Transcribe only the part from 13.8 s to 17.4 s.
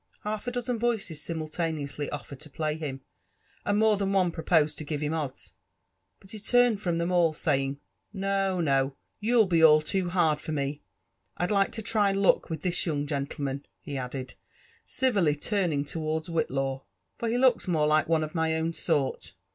added, civilly turning towards 'Whitlaw, for he